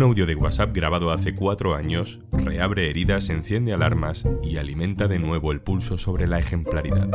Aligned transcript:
Un 0.00 0.04
audio 0.04 0.24
de 0.24 0.34
WhatsApp 0.34 0.74
grabado 0.74 1.10
hace 1.10 1.34
cuatro 1.34 1.74
años 1.74 2.20
reabre 2.32 2.88
heridas, 2.88 3.28
enciende 3.28 3.74
alarmas 3.74 4.24
y 4.42 4.56
alimenta 4.56 5.08
de 5.08 5.18
nuevo 5.18 5.52
el 5.52 5.60
pulso 5.60 5.98
sobre 5.98 6.26
la 6.26 6.38
ejemplaridad. 6.38 7.10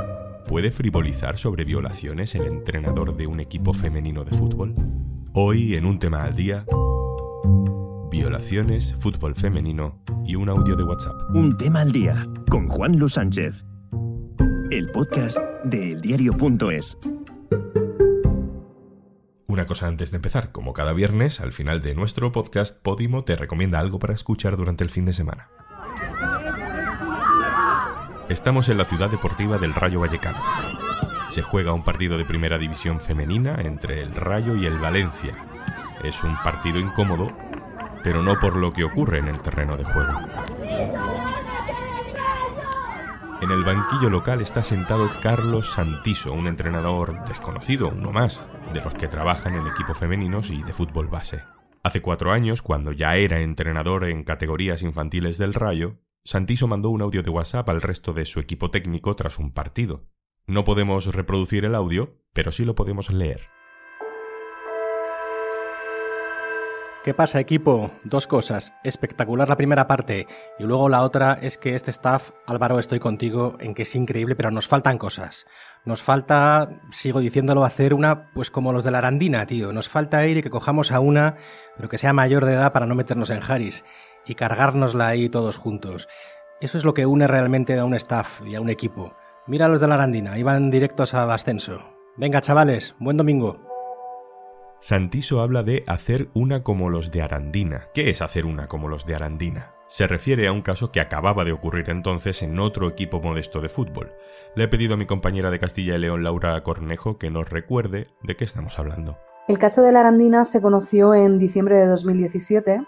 ¿Puede 0.48 0.72
frivolizar 0.72 1.40
sobre 1.40 1.64
violaciones 1.64 2.36
el 2.36 2.46
entrenador 2.46 3.18
de 3.18 3.26
un 3.26 3.40
equipo 3.40 3.74
femenino 3.74 4.24
de 4.24 4.38
fútbol? 4.38 4.76
Hoy 5.34 5.74
en 5.74 5.88
un 5.88 5.98
tema 5.98 6.20
al 6.20 6.36
día, 6.36 6.64
violaciones, 8.12 8.94
fútbol 9.00 9.34
femenino 9.34 10.04
y 10.24 10.36
un 10.36 10.50
audio 10.50 10.76
de 10.76 10.84
WhatsApp. 10.84 11.16
Un 11.34 11.58
tema 11.58 11.82
al 11.82 11.92
día 11.92 12.28
con 12.52 12.68
Juan 12.68 13.00
Luis 13.00 13.14
Sánchez. 13.14 13.66
El 14.70 14.92
podcast 14.92 15.40
de 15.64 15.94
eldiario.es. 15.94 17.00
Una 19.56 19.66
cosa 19.66 19.88
antes 19.88 20.12
de 20.12 20.18
empezar, 20.18 20.52
como 20.52 20.74
cada 20.74 20.92
viernes, 20.92 21.40
al 21.40 21.54
final 21.54 21.82
de 21.82 21.96
nuestro 21.96 22.30
podcast, 22.34 22.78
Podimo 22.82 23.24
te 23.24 23.38
recomienda 23.38 23.80
algo 23.80 24.00
para 24.00 24.14
escuchar 24.14 24.58
durante 24.58 24.84
el 24.84 24.90
fin 24.90 25.06
de 25.06 25.14
semana. 25.14 25.48
Estamos 28.28 28.68
en 28.68 28.78
la 28.78 28.84
ciudad 28.84 29.10
deportiva 29.10 29.58
del 29.58 29.74
Rayo 29.74 30.02
Vallecano. 30.02 30.44
Se 31.30 31.42
juega 31.42 31.72
un 31.72 31.86
partido 31.86 32.18
de 32.18 32.26
primera 32.26 32.58
división 32.58 33.00
femenina 33.00 33.56
entre 33.60 34.02
el 34.02 34.14
Rayo 34.14 34.58
y 34.58 34.66
el 34.66 34.78
Valencia. 34.78 35.32
Es 36.04 36.22
un 36.26 36.36
partido 36.44 36.78
incómodo, 36.78 37.30
pero 38.04 38.22
no 38.22 38.38
por 38.38 38.58
lo 38.58 38.74
que 38.74 38.84
ocurre 38.84 39.20
en 39.20 39.30
el 39.30 39.42
terreno 39.42 39.78
de 39.78 39.86
juego. 39.86 40.20
En 43.42 43.52
el 43.52 43.64
banquillo 43.64 44.10
local 44.10 44.42
está 44.42 44.64
sentado 44.64 45.10
Carlos 45.22 45.72
Santiso, 45.72 46.34
un 46.34 46.48
entrenador 46.48 47.24
desconocido, 47.24 47.88
uno 47.88 48.12
más, 48.12 48.46
de 48.74 48.82
los 48.82 48.94
que 48.96 49.08
trabajan 49.08 49.56
en 49.56 49.68
equipos 49.68 49.98
femeninos 49.98 50.50
y 50.50 50.62
de 50.64 50.74
fútbol 50.74 51.08
base. 51.08 51.44
Hace 51.84 52.02
cuatro 52.02 52.32
años, 52.32 52.62
cuando 52.62 52.92
ya 52.92 53.16
era 53.16 53.42
entrenador 53.42 54.06
en 54.06 54.24
categorías 54.24 54.82
infantiles 54.82 55.38
del 55.38 55.54
Rayo, 55.54 56.00
Santiso 56.24 56.68
mandó 56.68 56.90
un 56.90 57.04
audio 57.04 57.22
de 57.22 57.30
WhatsApp 57.30 57.70
al 57.70 57.82
resto 57.82 58.12
de 58.12 58.26
su 58.26 58.40
equipo 58.40 58.72
técnico 58.72 59.16
tras 59.16 59.38
un 59.38 59.52
partido. 59.52 60.08
No 60.48 60.64
podemos 60.64 61.06
reproducir 61.14 61.66
el 61.66 61.76
audio, 61.76 62.18
pero 62.34 62.52
sí 62.52 62.66
lo 62.66 62.74
podemos 62.74 63.12
leer. 63.12 63.42
¿Qué 67.06 67.14
pasa, 67.14 67.40
equipo? 67.40 67.92
Dos 68.04 68.26
cosas. 68.26 68.74
Espectacular 68.84 69.48
la 69.48 69.58
primera 69.58 69.88
parte 69.88 70.26
y 70.58 70.64
luego 70.64 70.90
la 70.90 71.04
otra 71.04 71.38
es 71.40 71.60
que 71.60 71.76
este 71.76 71.92
staff, 71.92 72.32
Álvaro, 72.48 72.80
estoy 72.80 72.98
contigo 72.98 73.58
en 73.60 73.76
que 73.76 73.84
es 73.84 73.96
increíble, 73.96 74.36
pero 74.36 74.50
nos 74.50 74.68
faltan 74.68 74.98
cosas. 74.98 75.46
Nos 75.86 76.02
falta, 76.02 76.82
sigo 76.90 77.20
diciéndolo, 77.20 77.64
hacer 77.64 77.94
una, 77.94 78.32
pues 78.34 78.50
como 78.50 78.74
los 78.74 78.84
de 78.84 78.90
la 78.90 78.98
Arandina, 78.98 79.46
tío. 79.46 79.72
Nos 79.72 79.88
falta 79.88 80.26
ir 80.26 80.38
y 80.38 80.42
que 80.42 80.50
cojamos 80.50 80.92
a 80.92 81.00
una, 81.00 81.36
pero 81.76 81.90
que 81.90 82.00
sea 82.00 82.12
mayor 82.12 82.44
de 82.44 82.54
edad 82.54 82.74
para 82.74 82.88
no 82.88 82.96
meternos 82.96 83.30
en 83.30 83.44
Haris 83.48 83.86
y 84.26 84.34
cargárnosla 84.34 85.08
ahí 85.08 85.30
todos 85.30 85.58
juntos. 85.58 86.08
Eso 86.60 86.80
es 86.80 86.86
lo 86.86 86.96
que 86.96 87.06
une 87.06 87.28
realmente 87.28 87.78
a 87.78 87.86
un 87.86 87.94
staff 87.94 88.42
y 88.48 88.56
a 88.56 88.62
un 88.62 88.72
equipo. 88.72 89.14
Mira 89.46 89.68
a 89.68 89.70
los 89.70 89.80
de 89.80 89.88
la 89.88 89.94
Arandina, 89.94 90.40
iban 90.40 90.72
directos 90.72 91.14
al 91.14 91.30
ascenso. 91.30 91.82
Venga, 92.18 92.42
chavales, 92.42 92.96
buen 92.98 93.18
domingo. 93.18 93.65
Santiso 94.86 95.42
habla 95.42 95.64
de 95.64 95.84
hacer 95.88 96.30
una 96.36 96.62
como 96.62 96.92
los 96.92 97.10
de 97.10 97.24
Arandina. 97.24 97.88
¿Qué 97.96 98.12
es 98.12 98.22
hacer 98.22 98.46
una 98.46 98.68
como 98.68 98.88
los 98.88 99.08
de 99.08 99.16
Arandina? 99.16 99.72
Se 99.88 100.06
refiere 100.06 100.48
a 100.48 100.52
un 100.52 100.62
caso 100.62 100.92
que 100.92 101.00
acababa 101.00 101.44
de 101.44 101.54
ocurrir 101.54 101.90
entonces 101.90 102.44
en 102.44 102.60
otro 102.60 102.88
equipo 102.88 103.20
modesto 103.20 103.62
de 103.62 103.70
fútbol. 103.70 104.14
Le 104.56 104.66
he 104.66 104.68
pedido 104.68 104.94
a 104.94 104.98
mi 104.98 105.08
compañera 105.08 105.50
de 105.50 105.58
Castilla 105.58 105.96
y 105.96 105.98
León, 105.98 106.22
Laura 106.22 106.62
Cornejo, 106.62 107.18
que 107.18 107.32
nos 107.32 107.50
recuerde 107.50 108.10
de 108.22 108.36
qué 108.36 108.44
estamos 108.44 108.78
hablando. 108.78 109.18
El 109.48 109.58
caso 109.58 109.82
de 109.82 109.92
la 109.92 110.02
Arandina 110.02 110.44
se 110.44 110.62
conoció 110.62 111.16
en 111.16 111.40
diciembre 111.40 111.78
de 111.78 111.88
2017, 111.88 112.86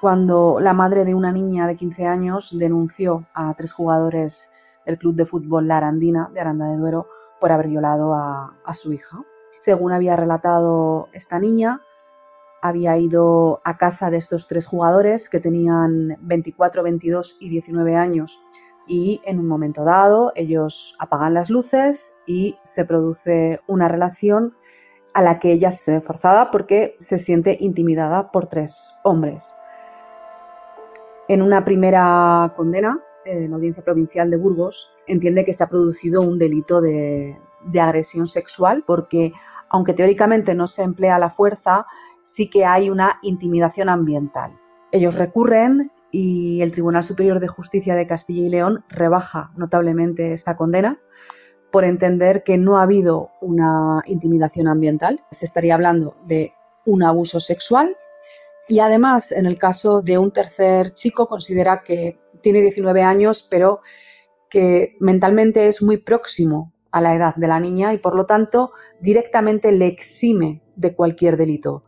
cuando 0.00 0.56
la 0.58 0.72
madre 0.72 1.04
de 1.04 1.12
una 1.12 1.32
niña 1.32 1.66
de 1.66 1.76
15 1.76 2.06
años 2.06 2.58
denunció 2.58 3.26
a 3.34 3.52
tres 3.52 3.74
jugadores 3.74 4.52
del 4.86 4.96
club 4.96 5.14
de 5.14 5.26
fútbol 5.26 5.68
La 5.68 5.76
Arandina 5.76 6.30
de 6.32 6.40
Aranda 6.40 6.70
de 6.70 6.78
Duero 6.78 7.08
por 7.38 7.52
haber 7.52 7.68
violado 7.68 8.14
a, 8.14 8.56
a 8.64 8.72
su 8.72 8.94
hija. 8.94 9.18
Según 9.62 9.92
había 9.92 10.16
relatado 10.16 11.08
esta 11.12 11.38
niña, 11.38 11.80
había 12.60 12.96
ido 12.98 13.60
a 13.64 13.78
casa 13.78 14.10
de 14.10 14.18
estos 14.18 14.48
tres 14.48 14.66
jugadores 14.66 15.28
que 15.28 15.40
tenían 15.40 16.18
24, 16.20 16.82
22 16.82 17.38
y 17.40 17.48
19 17.48 17.96
años 17.96 18.38
y 18.86 19.20
en 19.24 19.40
un 19.40 19.48
momento 19.48 19.84
dado 19.84 20.32
ellos 20.36 20.94
apagan 20.98 21.34
las 21.34 21.50
luces 21.50 22.14
y 22.26 22.58
se 22.62 22.84
produce 22.84 23.60
una 23.66 23.88
relación 23.88 24.54
a 25.14 25.22
la 25.22 25.38
que 25.38 25.52
ella 25.52 25.70
se 25.70 25.92
ve 25.92 26.00
forzada 26.00 26.50
porque 26.50 26.96
se 27.00 27.18
siente 27.18 27.56
intimidada 27.58 28.30
por 28.30 28.46
tres 28.46 28.92
hombres. 29.02 29.54
En 31.28 31.40
una 31.40 31.64
primera 31.64 32.52
condena, 32.54 33.00
en 33.24 33.50
la 33.50 33.56
Audiencia 33.56 33.82
Provincial 33.82 34.30
de 34.30 34.36
Burgos, 34.36 34.92
entiende 35.06 35.44
que 35.44 35.54
se 35.54 35.64
ha 35.64 35.68
producido 35.68 36.20
un 36.20 36.38
delito 36.38 36.80
de, 36.80 37.36
de 37.66 37.80
agresión 37.80 38.26
sexual 38.26 38.84
porque 38.86 39.32
aunque 39.68 39.94
teóricamente 39.94 40.54
no 40.54 40.66
se 40.66 40.82
emplea 40.82 41.18
la 41.18 41.30
fuerza, 41.30 41.86
sí 42.22 42.48
que 42.48 42.64
hay 42.64 42.90
una 42.90 43.18
intimidación 43.22 43.88
ambiental. 43.88 44.58
Ellos 44.92 45.16
recurren 45.16 45.90
y 46.10 46.60
el 46.62 46.72
Tribunal 46.72 47.02
Superior 47.02 47.40
de 47.40 47.48
Justicia 47.48 47.94
de 47.94 48.06
Castilla 48.06 48.46
y 48.46 48.48
León 48.48 48.84
rebaja 48.88 49.52
notablemente 49.56 50.32
esta 50.32 50.56
condena 50.56 51.00
por 51.70 51.84
entender 51.84 52.42
que 52.42 52.56
no 52.56 52.78
ha 52.78 52.84
habido 52.84 53.30
una 53.40 54.02
intimidación 54.06 54.68
ambiental, 54.68 55.20
se 55.30 55.44
estaría 55.44 55.74
hablando 55.74 56.16
de 56.26 56.52
un 56.86 57.02
abuso 57.02 57.40
sexual 57.40 57.96
y 58.68 58.78
además 58.78 59.32
en 59.32 59.46
el 59.46 59.58
caso 59.58 60.00
de 60.00 60.18
un 60.18 60.32
tercer 60.32 60.90
chico 60.90 61.26
considera 61.26 61.82
que 61.82 62.18
tiene 62.40 62.60
19 62.62 63.02
años 63.02 63.46
pero 63.50 63.80
que 64.48 64.96
mentalmente 65.00 65.66
es 65.66 65.82
muy 65.82 65.98
próximo 65.98 66.72
a 66.96 67.00
la 67.02 67.14
edad 67.14 67.34
de 67.36 67.46
la 67.46 67.60
niña 67.60 67.92
y 67.92 67.98
por 67.98 68.16
lo 68.16 68.24
tanto 68.24 68.72
directamente 69.00 69.70
le 69.70 69.86
exime 69.86 70.62
de 70.76 70.94
cualquier 70.94 71.36
delito. 71.36 71.84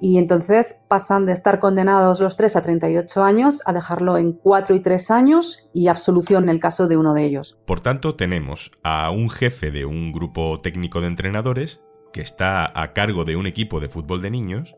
Y 0.00 0.18
entonces 0.18 0.84
pasan 0.88 1.26
de 1.26 1.32
estar 1.32 1.58
condenados 1.58 2.20
los 2.20 2.36
tres 2.36 2.54
a 2.54 2.62
38 2.62 3.24
años 3.24 3.62
a 3.66 3.72
dejarlo 3.72 4.16
en 4.16 4.32
4 4.32 4.76
y 4.76 4.80
3 4.80 5.10
años 5.10 5.70
y 5.72 5.88
absolución 5.88 6.44
en 6.44 6.50
el 6.50 6.60
caso 6.60 6.86
de 6.86 6.96
uno 6.96 7.14
de 7.14 7.24
ellos. 7.24 7.58
Por 7.64 7.80
tanto, 7.80 8.14
tenemos 8.14 8.70
a 8.84 9.10
un 9.10 9.28
jefe 9.28 9.72
de 9.72 9.86
un 9.86 10.12
grupo 10.12 10.60
técnico 10.60 11.00
de 11.00 11.08
entrenadores 11.08 11.80
que 12.12 12.20
está 12.20 12.70
a 12.80 12.92
cargo 12.92 13.24
de 13.24 13.34
un 13.34 13.46
equipo 13.46 13.80
de 13.80 13.88
fútbol 13.88 14.22
de 14.22 14.30
niños 14.30 14.76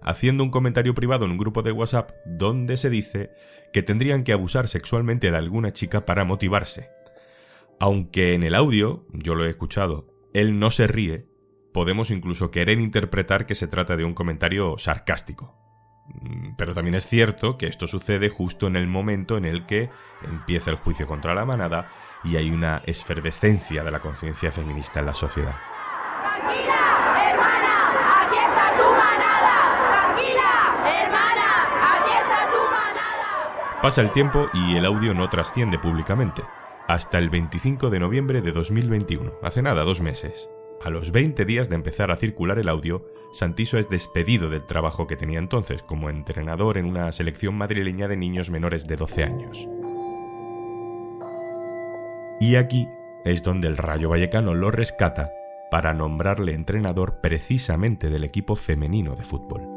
haciendo 0.00 0.42
un 0.42 0.50
comentario 0.50 0.94
privado 0.94 1.26
en 1.26 1.32
un 1.32 1.38
grupo 1.38 1.62
de 1.62 1.72
WhatsApp 1.72 2.12
donde 2.24 2.76
se 2.76 2.88
dice 2.88 3.30
que 3.72 3.82
tendrían 3.82 4.24
que 4.24 4.32
abusar 4.32 4.68
sexualmente 4.68 5.30
de 5.30 5.36
alguna 5.36 5.72
chica 5.72 6.06
para 6.06 6.24
motivarse. 6.24 6.90
Aunque 7.80 8.34
en 8.34 8.42
el 8.42 8.54
audio, 8.54 9.06
yo 9.12 9.34
lo 9.34 9.44
he 9.44 9.50
escuchado, 9.50 10.08
él 10.34 10.58
no 10.58 10.70
se 10.70 10.86
ríe, 10.86 11.28
podemos 11.72 12.10
incluso 12.10 12.50
querer 12.50 12.80
interpretar 12.80 13.46
que 13.46 13.54
se 13.54 13.68
trata 13.68 13.96
de 13.96 14.04
un 14.04 14.14
comentario 14.14 14.76
sarcástico. 14.78 15.54
Mm, 16.08 16.56
pero 16.56 16.74
también 16.74 16.96
es 16.96 17.06
cierto 17.06 17.56
que 17.56 17.66
esto 17.66 17.86
sucede 17.86 18.30
justo 18.30 18.66
en 18.66 18.74
el 18.74 18.88
momento 18.88 19.36
en 19.36 19.44
el 19.44 19.64
que 19.66 19.90
empieza 20.22 20.70
el 20.70 20.76
juicio 20.76 21.06
contra 21.06 21.34
la 21.34 21.44
manada 21.44 21.90
y 22.24 22.36
hay 22.36 22.50
una 22.50 22.82
esfervescencia 22.86 23.84
de 23.84 23.90
la 23.90 24.00
conciencia 24.00 24.50
feminista 24.50 24.98
en 24.98 25.06
la 25.06 25.14
sociedad. 25.14 25.54
Tranquila, 26.20 27.30
hermana, 27.30 28.24
aquí 28.24 28.36
está 28.36 28.76
tu 28.76 28.90
manada. 28.90 30.14
Tranquila, 30.14 31.02
hermana, 31.04 31.96
aquí 31.96 32.10
está 32.10 32.50
tu 32.50 32.62
manada. 32.72 33.80
Pasa 33.82 34.00
el 34.00 34.10
tiempo 34.10 34.48
y 34.52 34.76
el 34.76 34.84
audio 34.84 35.14
no 35.14 35.28
trasciende 35.28 35.78
públicamente. 35.78 36.42
Hasta 36.88 37.18
el 37.18 37.28
25 37.28 37.90
de 37.90 38.00
noviembre 38.00 38.40
de 38.40 38.50
2021, 38.50 39.34
hace 39.42 39.60
nada, 39.60 39.84
dos 39.84 40.00
meses. 40.00 40.48
A 40.82 40.88
los 40.88 41.12
20 41.12 41.44
días 41.44 41.68
de 41.68 41.74
empezar 41.74 42.10
a 42.10 42.16
circular 42.16 42.58
el 42.58 42.70
audio, 42.70 43.04
Santiso 43.30 43.76
es 43.76 43.90
despedido 43.90 44.48
del 44.48 44.64
trabajo 44.64 45.06
que 45.06 45.14
tenía 45.14 45.38
entonces 45.38 45.82
como 45.82 46.08
entrenador 46.08 46.78
en 46.78 46.86
una 46.86 47.12
selección 47.12 47.56
madrileña 47.56 48.08
de 48.08 48.16
niños 48.16 48.48
menores 48.48 48.86
de 48.86 48.96
12 48.96 49.22
años. 49.22 49.68
Y 52.40 52.56
aquí 52.56 52.88
es 53.26 53.42
donde 53.42 53.68
el 53.68 53.76
Rayo 53.76 54.08
Vallecano 54.08 54.54
lo 54.54 54.70
rescata 54.70 55.30
para 55.70 55.92
nombrarle 55.92 56.54
entrenador 56.54 57.20
precisamente 57.20 58.08
del 58.08 58.24
equipo 58.24 58.56
femenino 58.56 59.14
de 59.14 59.24
fútbol. 59.24 59.68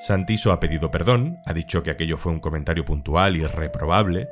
Santiso 0.00 0.52
ha 0.52 0.60
pedido 0.60 0.90
perdón, 0.90 1.40
ha 1.46 1.54
dicho 1.54 1.82
que 1.82 1.90
aquello 1.90 2.18
fue 2.18 2.32
un 2.32 2.40
comentario 2.40 2.84
puntual 2.84 3.38
y 3.38 3.46
reprobable, 3.46 4.28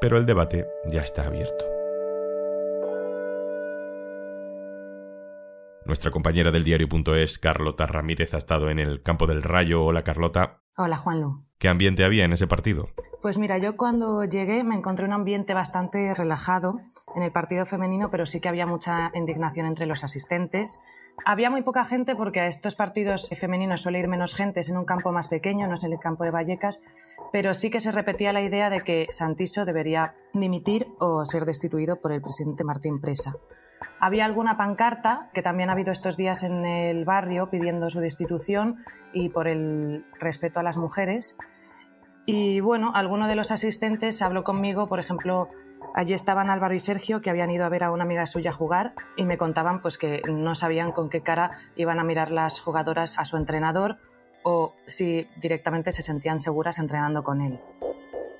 pero 0.00 0.18
el 0.18 0.26
debate 0.26 0.66
ya 0.86 1.02
está 1.02 1.26
abierto. 1.26 1.66
Nuestra 5.84 6.10
compañera 6.10 6.50
del 6.50 6.64
diario.es, 6.64 7.38
Carlota 7.38 7.86
Ramírez, 7.86 8.34
ha 8.34 8.38
estado 8.38 8.68
en 8.68 8.78
el 8.78 9.02
campo 9.02 9.26
del 9.26 9.42
Rayo. 9.42 9.84
Hola 9.84 10.02
Carlota. 10.02 10.60
Hola, 10.76 10.98
Juanlu. 10.98 11.44
¿Qué 11.58 11.68
ambiente 11.68 12.04
había 12.04 12.24
en 12.24 12.32
ese 12.34 12.46
partido? 12.46 12.90
Pues 13.22 13.38
mira, 13.38 13.58
yo 13.58 13.76
cuando 13.76 14.24
llegué 14.24 14.62
me 14.64 14.76
encontré 14.76 15.06
un 15.06 15.12
ambiente 15.12 15.54
bastante 15.54 16.14
relajado 16.14 16.78
en 17.16 17.22
el 17.22 17.32
partido 17.32 17.64
femenino, 17.66 18.10
pero 18.10 18.26
sí 18.26 18.40
que 18.40 18.48
había 18.48 18.66
mucha 18.66 19.10
indignación 19.14 19.66
entre 19.66 19.86
los 19.86 20.04
asistentes. 20.04 20.80
Había 21.24 21.50
muy 21.50 21.62
poca 21.62 21.84
gente 21.84 22.16
porque 22.16 22.40
a 22.40 22.46
estos 22.46 22.74
partidos 22.74 23.28
femeninos 23.36 23.82
suele 23.82 23.98
ir 23.98 24.08
menos 24.08 24.34
gente, 24.34 24.60
es 24.60 24.70
en 24.70 24.78
un 24.78 24.84
campo 24.84 25.12
más 25.12 25.28
pequeño, 25.28 25.66
no 25.66 25.74
es 25.74 25.84
en 25.84 25.92
el 25.92 25.98
campo 25.98 26.24
de 26.24 26.30
Vallecas, 26.30 26.82
pero 27.32 27.54
sí 27.54 27.70
que 27.70 27.80
se 27.80 27.92
repetía 27.92 28.32
la 28.32 28.40
idea 28.40 28.70
de 28.70 28.80
que 28.80 29.06
Santiso 29.10 29.64
debería 29.64 30.14
dimitir 30.32 30.86
o 31.00 31.24
ser 31.26 31.44
destituido 31.44 32.00
por 32.00 32.12
el 32.12 32.22
presidente 32.22 32.64
Martín 32.64 33.00
Presa. 33.00 33.32
Había 34.00 34.24
alguna 34.24 34.56
pancarta 34.56 35.28
que 35.34 35.42
también 35.42 35.70
ha 35.70 35.72
habido 35.72 35.92
estos 35.92 36.16
días 36.16 36.44
en 36.44 36.64
el 36.64 37.04
barrio 37.04 37.50
pidiendo 37.50 37.90
su 37.90 38.00
destitución 38.00 38.76
y 39.12 39.28
por 39.28 39.48
el 39.48 40.06
respeto 40.20 40.60
a 40.60 40.62
las 40.62 40.76
mujeres. 40.76 41.36
Y 42.24 42.60
bueno, 42.60 42.92
alguno 42.94 43.26
de 43.26 43.34
los 43.34 43.50
asistentes 43.50 44.22
habló 44.22 44.44
conmigo, 44.44 44.88
por 44.88 45.00
ejemplo, 45.00 45.48
allí 45.94 46.14
estaban 46.14 46.50
Álvaro 46.50 46.74
y 46.74 46.80
Sergio 46.80 47.20
que 47.20 47.30
habían 47.30 47.50
ido 47.50 47.64
a 47.64 47.68
ver 47.68 47.84
a 47.84 47.90
una 47.90 48.04
amiga 48.04 48.26
suya 48.26 48.52
jugar 48.52 48.94
y 49.16 49.24
me 49.24 49.38
contaban 49.38 49.80
pues 49.82 49.98
que 49.98 50.22
no 50.28 50.54
sabían 50.54 50.92
con 50.92 51.08
qué 51.08 51.22
cara 51.22 51.52
iban 51.76 51.98
a 51.98 52.04
mirar 52.04 52.30
las 52.30 52.60
jugadoras 52.60 53.18
a 53.18 53.24
su 53.24 53.36
entrenador 53.36 53.98
o 54.42 54.74
si 54.86 55.28
directamente 55.40 55.92
se 55.92 56.02
sentían 56.02 56.40
seguras 56.40 56.78
entrenando 56.78 57.24
con 57.24 57.40
él. 57.40 57.60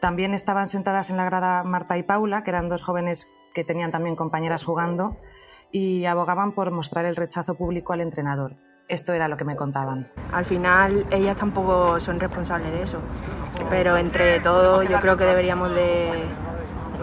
También 0.01 0.33
estaban 0.33 0.67
sentadas 0.67 1.11
en 1.11 1.17
la 1.17 1.25
grada 1.25 1.65
Marta 1.65 1.99
y 1.99 2.05
Paula, 2.05 2.45
que 2.45 2.51
eran 2.51 2.69
dos 2.69 2.83
jóvenes 2.83 3.37
que 3.53 3.65
tenían 3.65 3.91
también 3.91 4.15
compañeras 4.15 4.63
jugando 4.63 5.17
y 5.73 6.05
abogaban 6.07 6.53
por 6.53 6.71
mostrar 6.71 7.05
el 7.05 7.17
rechazo 7.17 7.55
público 7.55 7.93
al 7.93 8.01
entrenador. 8.01 8.55
Esto 8.89 9.13
era 9.13 9.29
lo 9.29 9.37
que 9.37 9.45
me 9.45 9.57
contaban. 9.57 10.11
Al 10.33 10.47
final 10.47 11.07
ellas 11.11 11.37
tampoco 11.37 12.01
son 12.01 12.21
responsables 12.21 12.71
de 12.73 12.83
eso, 12.83 13.01
pero 13.69 13.97
entre 13.99 14.41
todos 14.41 14.89
yo 14.89 14.99
creo 15.01 15.17
que 15.17 15.25
deberíamos 15.25 15.75
de 15.75 16.25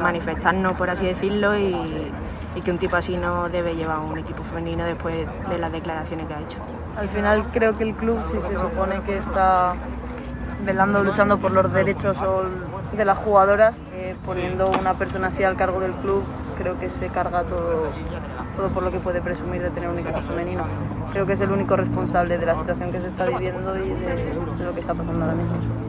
manifestarnos, 0.02 0.74
por 0.74 0.90
así 0.90 1.06
decirlo, 1.06 1.58
y, 1.58 1.76
que 2.64 2.72
un 2.72 2.78
tipo 2.78 2.96
así 2.96 3.18
no 3.18 3.50
debe 3.50 3.76
llevar 3.76 4.00
un 4.00 4.18
equipo 4.18 4.42
femenino 4.44 4.86
después 4.86 5.28
de 5.50 5.58
las 5.60 5.72
declaraciones 5.72 6.26
que 6.26 6.34
ha 6.34 6.40
hecho. 6.40 6.58
Al 6.98 7.10
final 7.10 7.44
creo 7.52 7.78
que 7.78 7.84
el 7.84 7.94
club, 7.94 8.18
si 8.32 8.40
se 8.40 8.56
supone 8.56 9.02
que 9.02 9.18
está 9.18 9.74
velando, 10.66 11.04
luchando 11.04 11.38
por 11.38 11.52
los 11.52 11.72
derechos 11.72 12.18
de 12.96 13.06
las 13.06 13.18
jugadoras, 13.18 13.76
eh, 13.94 14.16
poniendo 14.26 14.72
una 14.80 14.94
persona 14.94 15.28
así 15.28 15.44
al 15.44 15.58
cargo 15.58 15.82
del 15.82 15.92
club, 15.92 16.24
creo 16.58 16.80
que 16.80 16.90
se 16.90 17.08
carga 17.10 17.44
todo, 17.44 17.90
todo 18.56 18.70
por 18.70 18.84
lo 18.84 18.92
que 18.92 19.00
puede 19.00 19.22
presumir 19.22 19.62
de 19.62 19.70
tener 19.70 19.90
un 19.90 20.00
equipo 20.00 20.22
femenino. 20.22 20.64
Creo 21.12 21.26
que 21.26 21.34
es 21.34 21.42
el 21.42 21.52
único 21.52 21.76
responsable 21.76 22.38
de 22.38 22.46
la 22.46 22.56
situación 22.56 22.92
que 22.92 23.02
se 23.02 23.08
está 23.08 23.26
viviendo 23.26 23.76
y 23.76 23.90
de, 23.90 24.16
de 24.58 24.66
lo 24.66 24.74
que 24.74 24.80
está 24.80 24.94
pasando 24.94 25.26
ahora 25.26 25.36
mismo. 25.36 25.85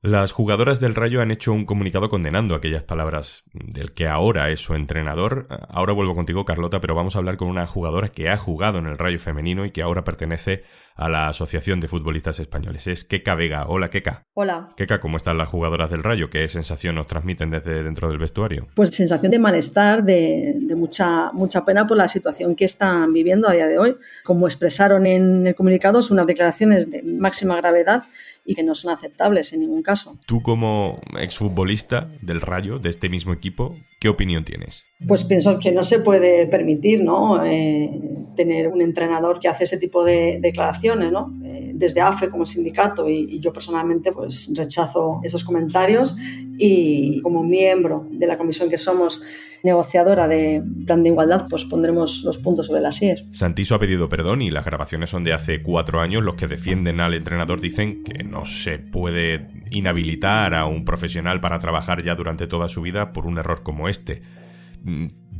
Las 0.00 0.30
jugadoras 0.30 0.78
del 0.78 0.94
Rayo 0.94 1.20
han 1.20 1.32
hecho 1.32 1.52
un 1.52 1.66
comunicado 1.66 2.08
condenando 2.08 2.54
aquellas 2.54 2.84
palabras 2.84 3.42
del 3.52 3.92
que 3.94 4.06
ahora 4.06 4.48
es 4.50 4.60
su 4.60 4.74
entrenador. 4.74 5.48
Ahora 5.68 5.92
vuelvo 5.92 6.14
contigo, 6.14 6.44
Carlota, 6.44 6.80
pero 6.80 6.94
vamos 6.94 7.16
a 7.16 7.18
hablar 7.18 7.36
con 7.36 7.48
una 7.48 7.66
jugadora 7.66 8.10
que 8.10 8.28
ha 8.28 8.36
jugado 8.36 8.78
en 8.78 8.86
el 8.86 8.96
Rayo 8.96 9.18
femenino 9.18 9.64
y 9.64 9.72
que 9.72 9.82
ahora 9.82 10.04
pertenece 10.04 10.62
a 10.94 11.08
la 11.08 11.28
Asociación 11.28 11.80
de 11.80 11.88
Futbolistas 11.88 12.38
Españoles. 12.38 12.86
Es 12.86 13.04
Keka 13.04 13.34
Vega. 13.34 13.64
Hola, 13.66 13.90
Keka. 13.90 14.22
Hola. 14.34 14.68
Keka, 14.76 15.00
¿cómo 15.00 15.16
están 15.16 15.36
las 15.36 15.48
jugadoras 15.48 15.90
del 15.90 16.04
Rayo? 16.04 16.30
¿Qué 16.30 16.48
sensación 16.48 16.94
nos 16.94 17.08
transmiten 17.08 17.50
desde 17.50 17.82
dentro 17.82 18.08
del 18.08 18.18
vestuario? 18.18 18.68
Pues 18.76 18.90
sensación 18.90 19.32
de 19.32 19.40
malestar, 19.40 20.04
de, 20.04 20.54
de 20.60 20.76
mucha, 20.76 21.32
mucha 21.32 21.64
pena 21.64 21.88
por 21.88 21.96
la 21.96 22.06
situación 22.06 22.54
que 22.54 22.66
están 22.66 23.12
viviendo 23.12 23.48
a 23.48 23.52
día 23.52 23.66
de 23.66 23.78
hoy. 23.78 23.96
Como 24.22 24.46
expresaron 24.46 25.06
en 25.06 25.44
el 25.44 25.56
comunicado, 25.56 26.02
son 26.02 26.18
unas 26.18 26.28
declaraciones 26.28 26.88
de 26.88 27.02
máxima 27.02 27.56
gravedad 27.56 28.04
y 28.48 28.54
que 28.54 28.62
no 28.62 28.74
son 28.74 28.90
aceptables 28.90 29.52
en 29.52 29.60
ningún 29.60 29.82
caso. 29.82 30.18
Tú 30.26 30.40
como 30.40 31.02
exfutbolista 31.20 32.10
del 32.22 32.40
Rayo, 32.40 32.78
de 32.78 32.88
este 32.88 33.10
mismo 33.10 33.34
equipo, 33.34 33.76
¿qué 34.00 34.08
opinión 34.08 34.44
tienes? 34.44 34.86
Pues 35.06 35.24
pienso 35.24 35.58
que 35.58 35.70
no 35.70 35.82
se 35.82 36.00
puede 36.00 36.46
permitir 36.46 37.04
¿no? 37.04 37.44
Eh, 37.44 37.90
tener 38.36 38.68
un 38.68 38.80
entrenador 38.80 39.38
que 39.38 39.48
hace 39.48 39.64
ese 39.64 39.76
tipo 39.76 40.02
de 40.02 40.38
declaraciones, 40.40 41.12
¿no? 41.12 41.30
Desde 41.74 42.00
AFE 42.00 42.28
como 42.28 42.46
sindicato 42.46 43.08
y, 43.08 43.36
y, 43.36 43.40
yo 43.40 43.52
personalmente 43.52 44.12
pues 44.12 44.50
rechazo 44.54 45.20
esos 45.22 45.44
comentarios 45.44 46.16
y 46.58 47.20
como 47.22 47.42
miembro 47.42 48.06
de 48.10 48.26
la 48.26 48.36
comisión 48.36 48.68
que 48.68 48.78
somos 48.78 49.22
negociadora 49.62 50.28
de 50.28 50.62
plan 50.86 51.02
de 51.02 51.10
igualdad, 51.10 51.46
pues 51.48 51.64
pondremos 51.64 52.22
los 52.24 52.38
puntos 52.38 52.66
sobre 52.66 52.80
las 52.80 53.00
IES. 53.02 53.24
Santiso 53.32 53.74
ha 53.74 53.78
pedido 53.78 54.08
perdón 54.08 54.42
y 54.42 54.50
las 54.50 54.64
grabaciones 54.64 55.10
son 55.10 55.24
de 55.24 55.32
hace 55.32 55.62
cuatro 55.62 56.00
años. 56.00 56.22
Los 56.22 56.36
que 56.36 56.46
defienden 56.46 57.00
al 57.00 57.14
entrenador 57.14 57.60
dicen 57.60 58.04
que 58.04 58.24
no 58.24 58.44
se 58.44 58.78
puede 58.78 59.48
inhabilitar 59.70 60.54
a 60.54 60.66
un 60.66 60.84
profesional 60.84 61.40
para 61.40 61.58
trabajar 61.58 62.02
ya 62.02 62.14
durante 62.14 62.46
toda 62.46 62.68
su 62.68 62.82
vida 62.82 63.12
por 63.12 63.26
un 63.26 63.38
error 63.38 63.62
como 63.62 63.88
este. 63.88 64.22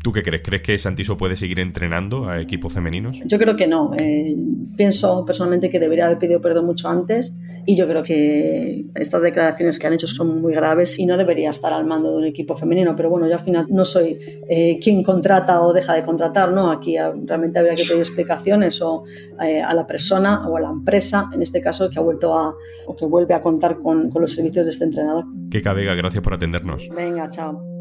¿Tú 0.03 0.13
qué 0.13 0.23
crees? 0.23 0.43
¿Crees 0.43 0.63
que 0.63 0.79
Santiso 0.79 1.17
puede 1.17 1.37
seguir 1.37 1.59
entrenando 1.59 2.29
a 2.29 2.41
equipos 2.41 2.73
femeninos? 2.73 3.21
Yo 3.25 3.39
creo 3.39 3.57
que 3.57 3.67
no. 3.67 3.91
Eh, 3.99 4.37
pienso 4.77 5.25
personalmente 5.25 5.71
que 5.71 5.81
debería 5.81 6.05
haber 6.07 6.19
pedido 6.19 6.41
perdón 6.41 6.67
mucho 6.67 6.89
antes 6.89 7.37
y 7.67 7.77
yo 7.77 7.87
creo 7.89 8.03
que 8.03 8.87
estas 8.95 9.23
declaraciones 9.23 9.79
que 9.79 9.87
han 9.87 9.93
hecho 9.93 10.07
son 10.07 10.41
muy 10.41 10.55
graves 10.55 10.99
y 10.99 11.07
no 11.07 11.17
debería 11.17 11.51
estar 11.51 11.73
al 11.73 11.85
mando 11.85 12.13
de 12.13 12.17
un 12.19 12.25
equipo 12.25 12.57
femenino. 12.57 12.95
Pero 12.95 13.11
bueno, 13.11 13.27
yo 13.27 13.35
al 13.35 13.41
final 13.41 13.67
no 13.69 13.85
soy 13.85 14.19
eh, 14.49 14.79
quien 14.81 15.03
contrata 15.03 15.61
o 15.63 15.73
deja 15.73 15.95
de 15.95 16.05
contratar, 16.05 16.53
¿no? 16.53 16.71
Aquí 16.71 16.97
realmente 16.97 17.59
habría 17.59 17.75
que 17.75 17.85
pedir 17.85 17.99
explicaciones 17.99 18.81
o 18.81 19.05
eh, 19.43 19.61
a 19.61 19.75
la 19.75 19.87
persona 19.87 20.49
o 20.49 20.57
a 20.57 20.61
la 20.61 20.71
empresa, 20.71 21.29
en 21.35 21.43
este 21.43 21.61
caso, 21.61 21.91
que 21.91 21.99
ha 21.99 22.03
vuelto 22.03 22.39
a 22.39 22.55
o 22.87 22.97
que 22.97 23.05
vuelve 23.05 23.35
a 23.35 23.43
contar 23.43 23.79
con, 23.79 24.11
con 24.11 24.23
los 24.23 24.33
servicios 24.33 24.65
de 24.65 24.71
este 24.71 24.85
entrenador. 24.85 25.25
Que 25.51 25.61
Vega, 25.61 25.95
gracias 25.95 26.23
por 26.23 26.35
atendernos. 26.35 26.89
Venga, 26.95 27.29
chao. 27.29 27.78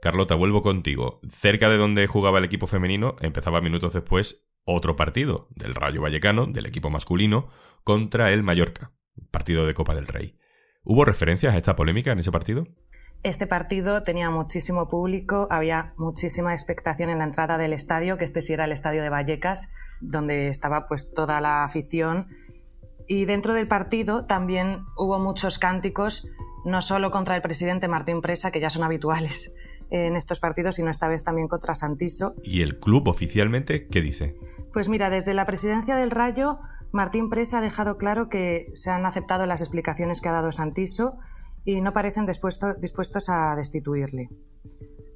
Carlota, 0.00 0.34
vuelvo 0.34 0.62
contigo. 0.62 1.20
Cerca 1.28 1.68
de 1.68 1.76
donde 1.76 2.06
jugaba 2.06 2.38
el 2.38 2.44
equipo 2.44 2.66
femenino, 2.66 3.16
empezaba 3.20 3.60
minutos 3.60 3.92
después 3.92 4.46
otro 4.64 4.96
partido 4.96 5.48
del 5.50 5.74
Rayo 5.74 6.02
Vallecano, 6.02 6.46
del 6.46 6.66
equipo 6.66 6.90
masculino, 6.90 7.48
contra 7.84 8.32
el 8.32 8.42
Mallorca, 8.42 8.92
partido 9.30 9.66
de 9.66 9.74
Copa 9.74 9.94
del 9.94 10.08
Rey. 10.08 10.36
¿Hubo 10.82 11.04
referencias 11.04 11.54
a 11.54 11.56
esta 11.56 11.76
polémica 11.76 12.12
en 12.12 12.18
ese 12.18 12.32
partido? 12.32 12.66
Este 13.22 13.46
partido 13.46 14.02
tenía 14.02 14.30
muchísimo 14.30 14.88
público, 14.88 15.48
había 15.50 15.94
muchísima 15.96 16.52
expectación 16.52 17.10
en 17.10 17.18
la 17.18 17.24
entrada 17.24 17.58
del 17.58 17.72
estadio, 17.72 18.18
que 18.18 18.24
este 18.24 18.40
sí 18.40 18.52
era 18.52 18.66
el 18.66 18.72
estadio 18.72 19.02
de 19.02 19.08
Vallecas, 19.08 19.72
donde 20.00 20.48
estaba 20.48 20.86
pues 20.86 21.12
toda 21.12 21.40
la 21.40 21.64
afición. 21.64 22.28
Y 23.08 23.24
dentro 23.24 23.54
del 23.54 23.68
partido 23.68 24.26
también 24.26 24.84
hubo 24.96 25.18
muchos 25.18 25.58
cánticos, 25.58 26.28
no 26.64 26.82
solo 26.82 27.10
contra 27.10 27.36
el 27.36 27.42
presidente 27.42 27.88
Martín 27.88 28.20
Presa, 28.20 28.50
que 28.50 28.60
ya 28.60 28.70
son 28.70 28.84
habituales, 28.84 29.56
en 29.90 30.16
estos 30.16 30.40
partidos, 30.40 30.76
sino 30.76 30.90
esta 30.90 31.08
vez 31.08 31.22
también 31.24 31.48
contra 31.48 31.74
Santiso. 31.74 32.34
¿Y 32.42 32.62
el 32.62 32.78
club 32.78 33.08
oficialmente 33.08 33.86
qué 33.88 34.00
dice? 34.00 34.34
Pues 34.72 34.88
mira, 34.88 35.10
desde 35.10 35.34
la 35.34 35.46
presidencia 35.46 35.96
del 35.96 36.10
Rayo, 36.10 36.58
Martín 36.92 37.30
Presa 37.30 37.58
ha 37.58 37.60
dejado 37.62 37.96
claro 37.96 38.28
que 38.28 38.70
se 38.74 38.90
han 38.90 39.06
aceptado 39.06 39.46
las 39.46 39.60
explicaciones 39.60 40.20
que 40.20 40.28
ha 40.28 40.32
dado 40.32 40.52
Santiso 40.52 41.16
y 41.64 41.80
no 41.80 41.92
parecen 41.92 42.26
dispuesto, 42.26 42.74
dispuestos 42.74 43.28
a 43.28 43.54
destituirle. 43.56 44.28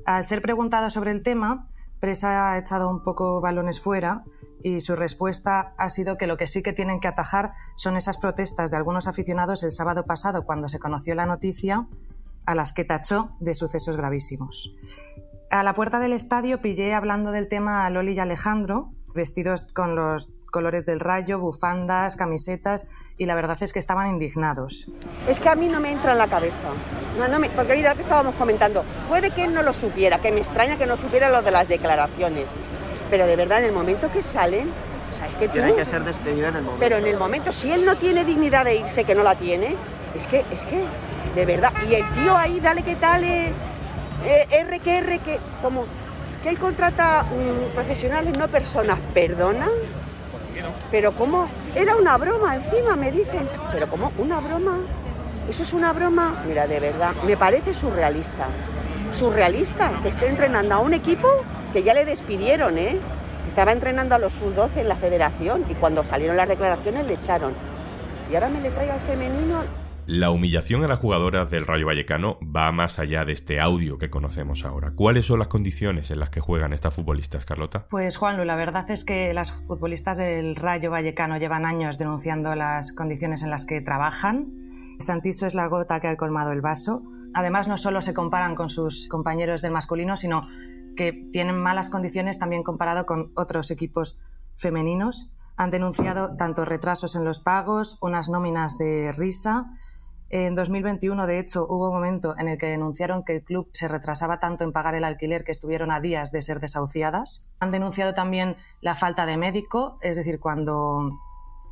Al 0.04 0.24
ser 0.24 0.42
preguntado 0.42 0.90
sobre 0.90 1.12
el 1.12 1.22
tema, 1.22 1.68
Presa 2.00 2.52
ha 2.52 2.58
echado 2.58 2.90
un 2.90 3.02
poco 3.02 3.40
balones 3.40 3.80
fuera 3.80 4.24
y 4.62 4.80
su 4.80 4.96
respuesta 4.96 5.74
ha 5.76 5.88
sido 5.88 6.16
que 6.16 6.26
lo 6.26 6.36
que 6.36 6.46
sí 6.46 6.62
que 6.62 6.72
tienen 6.72 7.00
que 7.00 7.08
atajar 7.08 7.52
son 7.76 7.96
esas 7.96 8.18
protestas 8.18 8.70
de 8.70 8.76
algunos 8.76 9.06
aficionados 9.06 9.62
el 9.62 9.70
sábado 9.70 10.04
pasado 10.04 10.44
cuando 10.44 10.68
se 10.68 10.78
conoció 10.78 11.14
la 11.14 11.26
noticia 11.26 11.86
a 12.46 12.54
las 12.54 12.72
que 12.72 12.84
tachó 12.84 13.36
de 13.40 13.54
sucesos 13.54 13.96
gravísimos. 13.96 14.74
A 15.50 15.62
la 15.62 15.74
puerta 15.74 15.98
del 15.98 16.12
estadio 16.12 16.60
pillé 16.60 16.94
hablando 16.94 17.32
del 17.32 17.48
tema 17.48 17.84
a 17.84 17.90
Loli 17.90 18.12
y 18.12 18.18
Alejandro, 18.20 18.92
vestidos 19.14 19.64
con 19.74 19.96
los 19.96 20.30
colores 20.50 20.86
del 20.86 21.00
rayo, 21.00 21.38
bufandas, 21.38 22.16
camisetas, 22.16 22.90
y 23.16 23.26
la 23.26 23.34
verdad 23.34 23.56
es 23.60 23.72
que 23.72 23.78
estaban 23.78 24.08
indignados. 24.08 24.90
Es 25.28 25.40
que 25.40 25.48
a 25.48 25.54
mí 25.54 25.68
no 25.68 25.80
me 25.80 25.92
entra 25.92 26.12
en 26.12 26.18
la 26.18 26.26
cabeza, 26.26 26.54
no, 27.18 27.28
no 27.28 27.38
me, 27.38 27.50
porque 27.50 27.74
mira 27.74 27.90
lo 27.90 27.96
que 27.96 28.02
estábamos 28.02 28.34
comentando, 28.34 28.84
puede 29.08 29.30
que 29.30 29.44
él 29.44 29.54
no 29.54 29.62
lo 29.62 29.72
supiera, 29.72 30.18
que 30.18 30.32
me 30.32 30.40
extraña 30.40 30.76
que 30.76 30.86
no 30.86 30.96
supiera 30.96 31.30
lo 31.30 31.42
de 31.42 31.50
las 31.50 31.68
declaraciones, 31.68 32.46
pero 33.10 33.26
de 33.26 33.36
verdad 33.36 33.58
en 33.58 33.66
el 33.66 33.72
momento 33.72 34.10
que 34.10 34.22
salen, 34.22 34.68
o 34.68 35.16
sea, 35.16 35.26
es 35.26 35.34
que 35.34 35.48
Tiene 35.48 35.74
que 35.74 35.84
ser 35.84 36.04
despedido 36.04 36.48
en 36.48 36.56
el 36.56 36.62
momento. 36.62 36.80
pero 36.80 36.96
en 36.96 37.06
el 37.06 37.16
momento, 37.18 37.52
si 37.52 37.70
él 37.70 37.84
no 37.84 37.96
tiene 37.96 38.24
dignidad 38.24 38.64
de 38.64 38.76
irse, 38.76 39.04
que 39.04 39.14
no 39.14 39.22
la 39.22 39.34
tiene, 39.34 39.76
es 40.14 40.26
que, 40.26 40.44
es 40.52 40.64
que, 40.64 40.84
de 41.34 41.46
verdad, 41.46 41.72
y 41.88 41.94
el 41.94 42.08
tío 42.10 42.36
ahí, 42.36 42.60
dale 42.60 42.82
que 42.82 42.96
tal, 42.96 43.24
eh, 43.24 43.52
eh, 44.24 44.46
R 44.50 44.80
que 44.80 44.98
R 44.98 45.18
que, 45.20 45.38
como, 45.62 45.84
que 46.42 46.50
él 46.50 46.58
contrata 46.58 47.24
profesionales, 47.74 48.36
no 48.36 48.48
personas, 48.48 48.98
perdona, 49.14 49.68
pero 50.90 51.12
cómo, 51.12 51.48
era 51.74 51.96
una 51.96 52.16
broma 52.16 52.56
encima, 52.56 52.96
me 52.96 53.10
dicen, 53.12 53.46
pero 53.72 53.88
cómo, 53.88 54.12
una 54.18 54.40
broma, 54.40 54.78
eso 55.48 55.62
es 55.62 55.72
una 55.72 55.92
broma, 55.92 56.42
mira, 56.46 56.66
de 56.66 56.80
verdad, 56.80 57.12
me 57.26 57.36
parece 57.36 57.74
surrealista, 57.74 58.46
surrealista, 59.12 59.92
que 60.02 60.08
esté 60.08 60.28
entrenando 60.28 60.74
a 60.74 60.78
un 60.78 60.94
equipo 60.94 61.28
que 61.72 61.82
ya 61.82 61.94
le 61.94 62.04
despidieron, 62.04 62.78
¿eh? 62.78 62.98
Estaba 63.46 63.72
entrenando 63.72 64.14
a 64.14 64.18
los 64.18 64.34
sub-12 64.34 64.76
en 64.76 64.88
la 64.88 64.94
federación 64.94 65.64
y 65.68 65.74
cuando 65.74 66.04
salieron 66.04 66.36
las 66.36 66.48
declaraciones 66.48 67.06
le 67.06 67.14
echaron. 67.14 67.52
Y 68.30 68.34
ahora 68.34 68.48
me 68.48 68.60
le 68.60 68.70
traigo 68.70 68.92
al 68.92 69.00
femenino. 69.00 69.62
La 70.06 70.30
humillación 70.30 70.82
a 70.82 70.88
las 70.88 70.98
jugadoras 70.98 71.50
del 71.50 71.66
Rayo 71.66 71.86
Vallecano 71.86 72.38
va 72.44 72.72
más 72.72 72.98
allá 72.98 73.24
de 73.24 73.32
este 73.32 73.60
audio 73.60 73.98
que 73.98 74.10
conocemos 74.10 74.64
ahora. 74.64 74.92
¿Cuáles 74.94 75.26
son 75.26 75.38
las 75.38 75.48
condiciones 75.48 76.10
en 76.10 76.18
las 76.18 76.30
que 76.30 76.40
juegan 76.40 76.72
estas 76.72 76.94
futbolistas, 76.94 77.44
Carlota? 77.44 77.86
Pues 77.88 78.16
Juanlu, 78.16 78.44
la 78.44 78.56
verdad 78.56 78.90
es 78.90 79.04
que 79.04 79.32
las 79.32 79.52
futbolistas 79.52 80.16
del 80.16 80.56
Rayo 80.56 80.90
Vallecano 80.90 81.36
llevan 81.38 81.64
años 81.64 81.98
denunciando 81.98 82.54
las 82.54 82.92
condiciones 82.92 83.42
en 83.42 83.50
las 83.50 83.64
que 83.64 83.80
trabajan. 83.80 84.52
Santiso 84.98 85.46
es 85.46 85.54
la 85.54 85.66
gota 85.68 86.00
que 86.00 86.08
ha 86.08 86.16
colmado 86.16 86.52
el 86.52 86.60
vaso. 86.60 87.02
Además, 87.32 87.68
no 87.68 87.78
solo 87.78 88.02
se 88.02 88.14
comparan 88.14 88.56
con 88.56 88.70
sus 88.70 89.06
compañeros 89.08 89.62
del 89.62 89.72
masculino, 89.72 90.16
sino 90.16 90.42
que 90.96 91.28
tienen 91.32 91.56
malas 91.56 91.90
condiciones 91.90 92.38
también 92.38 92.62
comparado 92.62 93.06
con 93.06 93.32
otros 93.36 93.70
equipos 93.70 94.24
femeninos. 94.56 95.32
Han 95.56 95.70
denunciado 95.70 96.36
tanto 96.36 96.64
retrasos 96.64 97.16
en 97.16 97.24
los 97.24 97.40
pagos, 97.40 97.98
unas 98.00 98.28
nóminas 98.28 98.78
de 98.78 99.12
risa, 99.16 99.66
en 100.30 100.54
2021, 100.54 101.26
de 101.26 101.40
hecho, 101.40 101.66
hubo 101.68 101.88
un 101.88 101.94
momento 101.94 102.36
en 102.38 102.48
el 102.48 102.56
que 102.56 102.66
denunciaron 102.66 103.24
que 103.24 103.36
el 103.36 103.42
club 103.42 103.68
se 103.72 103.88
retrasaba 103.88 104.38
tanto 104.38 104.62
en 104.62 104.72
pagar 104.72 104.94
el 104.94 105.02
alquiler 105.02 105.42
que 105.42 105.50
estuvieron 105.50 105.90
a 105.90 106.00
días 106.00 106.30
de 106.30 106.40
ser 106.40 106.60
desahuciadas. 106.60 107.52
Han 107.58 107.72
denunciado 107.72 108.14
también 108.14 108.56
la 108.80 108.94
falta 108.94 109.26
de 109.26 109.36
médico, 109.36 109.98
es 110.02 110.16
decir, 110.16 110.38
cuando 110.38 111.18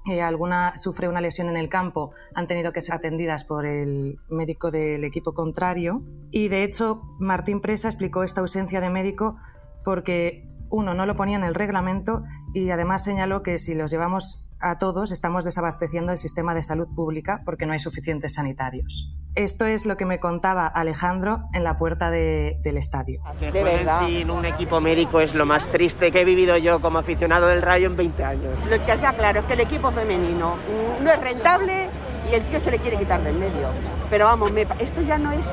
eh, 0.07 0.23
alguna 0.23 0.77
sufre 0.77 1.09
una 1.09 1.21
lesión 1.21 1.49
en 1.49 1.57
el 1.57 1.69
campo, 1.69 2.11
han 2.35 2.49
tenido 2.49 2.73
que 2.73 2.81
ser 2.81 2.97
atendidas 2.97 3.45
por 3.45 3.65
el 3.65 4.19
médico 4.29 4.73
del 4.73 5.05
equipo 5.05 5.35
contrario. 5.35 6.01
Y 6.33 6.49
de 6.49 6.65
hecho, 6.65 7.03
Martín 7.21 7.61
Presa 7.61 7.87
explicó 7.89 8.25
esta 8.25 8.41
ausencia 8.41 8.81
de 8.81 8.91
médico 8.91 9.37
porque 9.85 10.49
uno 10.71 10.95
no 10.95 11.07
lo 11.07 11.17
ponía 11.17 11.37
en 11.37 11.45
el 11.45 11.55
reglamento 11.55 12.25
y 12.55 12.71
además 12.71 13.05
señaló 13.05 13.43
que 13.43 13.59
si 13.59 13.75
los 13.75 13.91
llevamos 13.91 14.45
a 14.61 14.77
todos 14.79 15.13
estamos 15.13 15.45
desabasteciendo 15.45 16.11
el 16.11 16.19
sistema 16.19 16.53
de 16.55 16.63
salud 16.65 16.89
pública 16.95 17.43
porque 17.45 17.65
no 17.67 17.73
hay 17.75 17.79
suficientes 17.79 18.35
sanitarios. 18.35 19.15
Esto 19.37 19.67
es 19.67 19.87
lo 19.87 19.97
que 19.97 20.05
me 20.05 20.19
contaba 20.19 20.67
Alejandro 20.67 21.45
en 21.53 21.63
la 21.63 21.77
puerta 21.77 22.11
de- 22.11 22.59
del 22.65 22.77
estadio. 22.77 23.23
De 23.39 23.51
verdad. 23.63 24.05
sin 24.07 24.31
un 24.33 24.45
equipo 24.45 24.81
médico 24.81 25.21
es 25.21 25.33
lo 25.35 25.47
más 25.47 25.69
triste 25.69 26.11
que 26.11 26.23
he 26.23 26.25
vivido 26.25 26.57
yo 26.57 26.81
como 26.81 26.99
aficionado 26.99 27.47
del 27.47 27.63
Rayo 27.63 27.87
en 27.87 27.97
20 27.97 28.25
años. 28.25 28.59
Lo 28.69 28.85
que 28.85 28.99
sea 28.99 29.13
claro 29.13 29.41
es 29.41 29.47
que 29.47 29.53
el 29.53 29.61
equipo 29.61 29.93
femenino 29.93 30.57
no 31.03 31.11
es 31.11 31.21
rentable 31.21 31.89
y 32.31 32.35
el 32.35 32.43
tío 32.43 32.59
se 32.59 32.73
le 32.73 32.79
quiere 32.79 32.97
quitar 32.97 33.23
del 33.23 33.37
medio. 33.37 33.69
Pero 34.11 34.25
vamos, 34.25 34.51
me 34.51 34.67
esto 34.81 35.03
ya 35.03 35.19
no 35.19 35.31
es, 35.31 35.49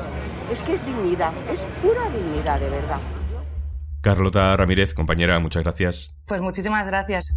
es 0.50 0.62
que 0.62 0.74
es 0.74 0.84
dignidad, 0.84 1.30
es 1.52 1.62
pura 1.80 2.00
dignidad, 2.10 2.58
de 2.58 2.70
verdad. 2.70 2.98
Carlota 4.06 4.56
Ramírez, 4.56 4.94
compañera, 4.94 5.36
muchas 5.40 5.64
gracias. 5.64 6.14
Pues 6.26 6.40
muchísimas 6.40 6.86
gracias. 6.86 7.36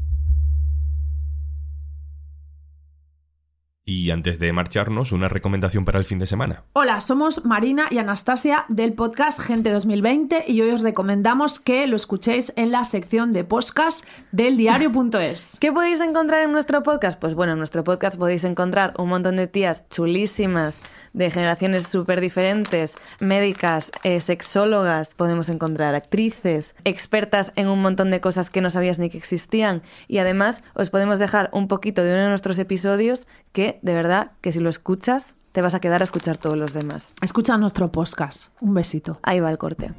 Y 3.89 4.12
antes 4.12 4.38
de 4.38 4.53
marcharnos, 4.53 5.12
una 5.12 5.29
recomendación 5.29 5.84
para 5.84 5.98
el 5.98 6.05
fin 6.05 6.19
de 6.19 6.27
semana. 6.27 6.63
Hola, 6.74 7.01
somos 7.01 7.43
Marina 7.43 7.88
y 7.89 7.98
Anastasia 7.98 8.65
del 8.69 8.93
podcast 8.93 9.41
Gente 9.41 9.72
2020 9.72 10.43
y 10.48 10.62
hoy 10.62 10.69
os 10.69 10.81
recomendamos 10.81 11.60
que 11.60 11.88
lo 11.88 11.96
escuchéis 11.96 12.53
en 12.55 12.72
la 12.72 12.84
sección 12.84 13.34
de 13.34 13.46
podcast 13.46 14.05
del 14.31 14.58
diario.es. 14.58 15.58
¿Qué 15.60 15.72
podéis 15.72 16.01
encontrar 16.01 16.43
en 16.43 16.51
nuestro 16.51 16.84
podcast? 16.84 17.19
Pues 17.19 17.34
bueno, 17.34 17.53
en 17.53 17.58
nuestro 17.58 17.84
podcast 17.84 18.15
podéis 18.19 18.43
encontrar 18.43 18.93
un 19.00 19.10
montón 19.10 19.38
de 19.38 19.48
tías 19.48 19.89
chulísimas, 19.89 20.81
de 21.13 21.31
generaciones 21.31 21.88
súper 21.88 22.22
diferentes, 22.22 22.93
médicas, 23.19 23.91
eh, 24.03 24.22
sexólogas, 24.22 25.15
podemos 25.15 25.50
encontrar 25.50 25.96
actrices, 25.96 26.75
expertas 26.84 27.51
en 27.55 27.67
un 27.67 27.81
montón 27.81 28.12
de 28.12 28.22
cosas 28.22 28.51
que 28.51 28.62
no 28.62 28.69
sabías 28.69 29.00
ni 29.00 29.10
que 29.10 29.17
existían 29.17 29.81
y 30.08 30.19
además 30.19 30.62
os 30.75 30.91
podemos 30.91 31.17
dejar 31.17 31.50
un 31.53 31.67
poquito 31.67 32.03
de 32.03 32.12
uno 32.13 32.22
de 32.25 32.29
nuestros 32.29 32.60
episodios 32.60 33.25
que, 33.51 33.78
de 33.81 33.93
verdad, 33.93 34.31
que 34.41 34.51
si 34.51 34.59
lo 34.59 34.69
escuchas, 34.69 35.36
te 35.51 35.62
vas 35.62 35.75
a 35.75 35.79
quedar 35.79 36.01
a 36.01 36.03
escuchar 36.03 36.38
todos 36.38 36.57
los 36.57 36.74
demás. 36.74 37.13
Escucha 37.21 37.57
nuestro 37.57 37.91
podcast. 37.91 38.53
Un 38.62 38.74
besito. 38.74 39.19
Ahí 39.24 39.39
va 39.39 39.51
el 39.51 39.57
corte. 39.57 39.91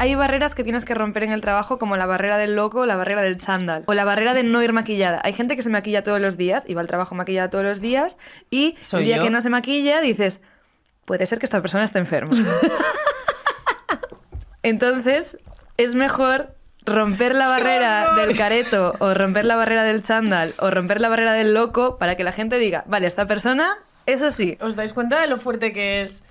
Hay 0.00 0.14
barreras 0.14 0.54
que 0.54 0.62
tienes 0.62 0.84
que 0.84 0.94
romper 0.94 1.24
en 1.24 1.32
el 1.32 1.40
trabajo, 1.40 1.78
como 1.78 1.96
la 1.96 2.06
barrera 2.06 2.38
del 2.38 2.54
loco, 2.54 2.86
la 2.86 2.94
barrera 2.94 3.22
del 3.22 3.36
chándal, 3.38 3.82
o 3.86 3.94
la 3.94 4.04
barrera 4.04 4.32
de 4.32 4.44
no 4.44 4.62
ir 4.62 4.72
maquillada. 4.72 5.20
Hay 5.24 5.32
gente 5.32 5.56
que 5.56 5.62
se 5.62 5.70
maquilla 5.70 6.04
todos 6.04 6.20
los 6.20 6.36
días 6.36 6.64
y 6.68 6.74
va 6.74 6.82
al 6.82 6.86
trabajo 6.86 7.16
maquillada 7.16 7.50
todos 7.50 7.64
los 7.64 7.80
días, 7.80 8.16
y 8.48 8.76
Soy 8.80 9.00
el 9.00 9.06
día 9.06 9.16
yo. 9.16 9.24
que 9.24 9.30
no 9.30 9.40
se 9.40 9.50
maquilla 9.50 10.00
dices, 10.00 10.40
puede 11.04 11.26
ser 11.26 11.40
que 11.40 11.46
esta 11.46 11.60
persona 11.60 11.82
esté 11.84 11.98
enferma. 11.98 12.36
Entonces, 14.62 15.36
es 15.76 15.96
mejor 15.96 16.54
romper 16.88 17.34
la 17.34 17.48
barrera 17.48 18.14
del 18.16 18.36
careto, 18.36 18.94
o 18.98 19.14
romper 19.14 19.44
la 19.44 19.56
barrera 19.56 19.84
del 19.84 20.02
chándal, 20.02 20.54
o 20.58 20.70
romper 20.70 21.00
la 21.00 21.08
barrera 21.08 21.32
del 21.32 21.54
loco, 21.54 21.98
para 21.98 22.16
que 22.16 22.24
la 22.24 22.32
gente 22.32 22.58
diga, 22.58 22.84
vale, 22.86 23.06
esta 23.06 23.26
persona, 23.26 23.76
eso 24.06 24.30
sí, 24.30 24.56
¿Os 24.60 24.74
dais 24.76 24.92
cuenta 24.92 25.20
de 25.20 25.26
lo 25.26 25.38
fuerte 25.38 25.72
que 25.72 26.02
es 26.02 26.22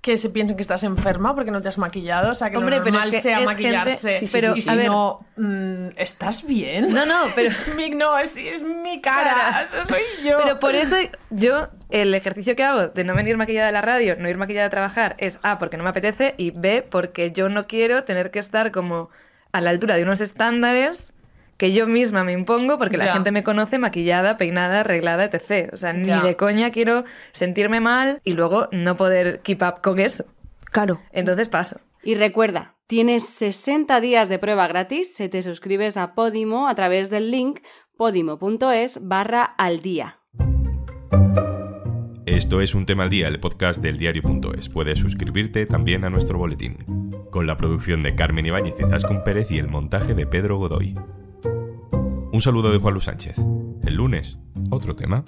que 0.00 0.16
se 0.16 0.30
piensen 0.30 0.56
que 0.56 0.62
estás 0.62 0.84
enferma 0.84 1.34
porque 1.34 1.50
no 1.50 1.60
te 1.60 1.66
has 1.68 1.76
maquillado? 1.76 2.30
O 2.30 2.34
sea, 2.34 2.50
que 2.50 2.56
Hombre, 2.56 2.76
lo 2.76 2.84
pero 2.84 2.92
normal 2.94 3.08
es 3.10 3.16
que 3.16 3.20
sea 3.22 3.40
es 3.40 3.44
maquillarse. 3.46 3.96
gente- 3.96 4.18
Sí, 4.20 4.26
sí, 4.28 4.32
pero, 4.32 4.54
y 4.56 4.60
si 4.62 4.70
a 4.70 4.74
ver- 4.76 4.86
no, 4.86 5.26
mm, 5.36 5.88
¿estás 5.96 6.46
bien? 6.46 6.94
No, 6.94 7.04
no, 7.04 7.24
pero- 7.34 7.48
Es 7.48 7.66
mi, 7.74 7.90
no, 7.90 8.16
es, 8.16 8.36
es 8.36 8.62
mi 8.62 9.00
cara, 9.00 9.34
Cara. 9.34 9.62
eso 9.64 9.84
soy 9.84 10.02
yo. 10.24 10.38
Pero 10.44 10.60
por 10.60 10.76
eso 10.76 10.94
yo, 11.30 11.66
el 11.90 12.14
ejercicio 12.14 12.54
que 12.54 12.62
hago 12.62 12.86
de 12.86 13.02
no 13.02 13.12
venir 13.16 13.36
maquillada 13.36 13.68
a 13.68 13.72
la 13.72 13.80
radio, 13.82 14.14
no 14.16 14.28
ir 14.28 14.36
maquillada 14.36 14.68
a 14.68 14.70
trabajar, 14.70 15.16
es 15.18 15.40
A, 15.42 15.58
porque 15.58 15.76
no 15.76 15.82
me 15.82 15.90
apetece, 15.90 16.34
y 16.38 16.52
B, 16.52 16.86
porque 16.88 17.32
yo 17.32 17.48
no 17.48 17.66
quiero 17.66 18.04
tener 18.04 18.30
que 18.30 18.38
estar 18.38 18.70
como 18.70 19.10
a 19.52 19.60
la 19.60 19.70
altura 19.70 19.96
de 19.96 20.02
unos 20.02 20.20
estándares 20.20 21.12
que 21.56 21.72
yo 21.72 21.86
misma 21.88 22.22
me 22.22 22.32
impongo 22.32 22.78
porque 22.78 22.96
la 22.96 23.06
Ya. 23.06 23.12
gente 23.14 23.32
me 23.32 23.42
conoce 23.42 23.78
maquillada, 23.78 24.36
peinada, 24.36 24.80
arreglada, 24.80 25.24
etc. 25.24 25.70
O 25.72 25.76
sea, 25.76 25.92
ni 25.92 26.06
Ya. 26.06 26.20
de 26.22 26.36
coña 26.36 26.70
quiero 26.70 27.04
sentirme 27.32 27.80
mal 27.80 28.20
y 28.24 28.34
luego 28.34 28.68
no 28.70 28.96
poder 28.96 29.40
keep 29.40 29.62
up 29.62 29.80
con 29.82 29.98
eso. 29.98 30.24
Claro. 30.70 31.00
Entonces 31.12 31.48
paso. 31.48 31.80
Y 32.04 32.14
recuerda, 32.14 32.76
tienes 32.86 33.28
60 33.28 34.00
días 34.00 34.28
de 34.28 34.38
prueba 34.38 34.68
gratis 34.68 35.14
si 35.16 35.28
te 35.28 35.42
suscribes 35.42 35.96
a 35.96 36.14
Podimo 36.14 36.68
a 36.68 36.74
través 36.76 37.10
del 37.10 37.30
link 37.32 37.60
podimo.es 37.96 39.00
barra 39.08 39.42
al 39.42 39.80
día. 39.82 40.18
Esto 42.38 42.60
es 42.60 42.76
Un 42.76 42.86
Tema 42.86 43.02
al 43.02 43.10
Día, 43.10 43.26
el 43.26 43.40
podcast 43.40 43.82
del 43.82 43.98
diario.es. 43.98 44.68
Puedes 44.68 45.00
suscribirte 45.00 45.66
también 45.66 46.04
a 46.04 46.08
nuestro 46.08 46.38
boletín. 46.38 47.10
Con 47.32 47.48
la 47.48 47.56
producción 47.56 48.04
de 48.04 48.14
Carmen 48.14 48.46
Ibáñez 48.46 48.74
y 48.78 48.84
Zascon 48.84 49.24
Pérez 49.24 49.50
y 49.50 49.58
el 49.58 49.66
montaje 49.66 50.14
de 50.14 50.24
Pedro 50.24 50.56
Godoy. 50.56 50.94
Un 52.30 52.40
saludo 52.40 52.70
de 52.70 52.78
Juan 52.78 52.94
Luis 52.94 53.06
Sánchez. 53.06 53.38
El 53.84 53.94
lunes, 53.94 54.38
otro 54.70 54.94
tema. 54.94 55.24